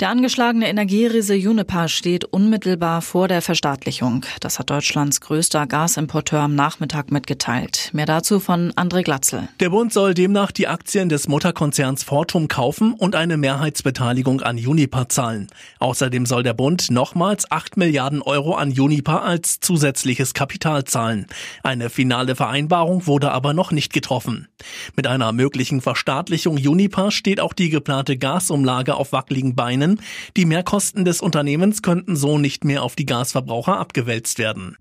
[0.00, 4.24] Der angeschlagene Energieriese Juniper steht unmittelbar vor der Verstaatlichung.
[4.38, 7.90] Das hat Deutschlands größter Gasimporteur am Nachmittag mitgeteilt.
[7.92, 9.48] Mehr dazu von André Glatzel.
[9.58, 15.08] Der Bund soll demnach die Aktien des Mutterkonzerns Fortum kaufen und eine Mehrheitsbeteiligung an Juniper
[15.08, 15.48] zahlen.
[15.80, 21.26] Außerdem soll der Bund nochmals 8 Milliarden Euro an Juniper als zusätzliches Kapital zahlen.
[21.64, 24.46] Eine finale Vereinbarung wurde aber noch nicht getroffen.
[24.94, 30.00] Mit einer möglichen Verstaatlichung Juniper steht auch die geplante Gasumlage auf wackeligen Beinen erkennen,
[30.36, 34.76] die Mehrkosten des Unternehmens könnten so nicht mehr auf die Gasverbraucher abgewälzt werden.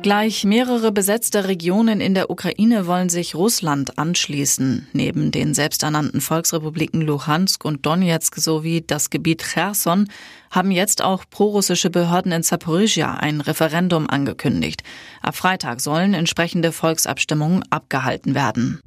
[0.00, 4.86] Gleich mehrere besetzte Regionen in der Ukraine wollen sich Russland anschließen.
[4.92, 10.08] Neben den selbsternannten Volksrepubliken Luhansk und Donetsk sowie das Gebiet Cherson
[10.52, 14.84] haben jetzt auch prorussische Behörden in Zaporizhia ein Referendum angekündigt.
[15.20, 18.80] Ab Freitag sollen entsprechende Volksabstimmungen abgehalten werden.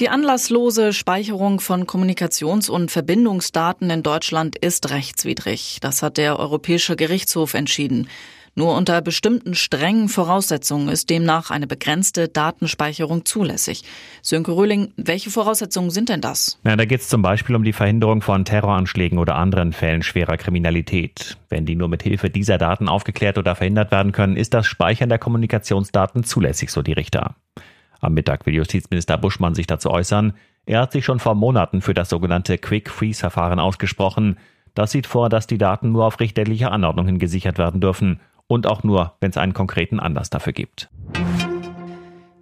[0.00, 5.76] Die anlasslose Speicherung von Kommunikations- und Verbindungsdaten in Deutschland ist rechtswidrig.
[5.82, 8.08] Das hat der Europäische Gerichtshof entschieden.
[8.54, 13.82] Nur unter bestimmten strengen Voraussetzungen ist demnach eine begrenzte Datenspeicherung zulässig.
[14.22, 16.58] Sönke Röhling, welche Voraussetzungen sind denn das?
[16.62, 20.38] Na, da geht es zum Beispiel um die Verhinderung von Terroranschlägen oder anderen Fällen schwerer
[20.38, 21.36] Kriminalität.
[21.50, 25.10] Wenn die nur mit Hilfe dieser Daten aufgeklärt oder verhindert werden können, ist das Speichern
[25.10, 27.36] der Kommunikationsdaten zulässig, so die Richter.
[28.00, 30.34] Am Mittag will Justizminister Buschmann sich dazu äußern.
[30.66, 34.38] Er hat sich schon vor Monaten für das sogenannte Quick-Freeze-Verfahren ausgesprochen.
[34.74, 38.82] Das sieht vor, dass die Daten nur auf richterliche Anordnungen gesichert werden dürfen und auch
[38.82, 40.88] nur, wenn es einen konkreten Anlass dafür gibt.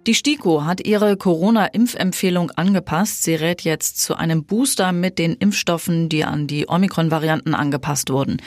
[0.07, 3.23] Die STIKO hat ihre Corona-Impfempfehlung angepasst.
[3.23, 8.37] Sie rät jetzt zu einem Booster mit den Impfstoffen, die an die Omikron-Varianten angepasst wurden.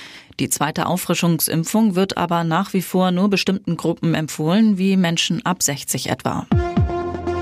[0.40, 5.62] Die zweite Auffrischungsimpfung wird aber nach wie vor nur bestimmten Gruppen empfohlen, wie Menschen ab
[5.62, 6.46] 60 etwa.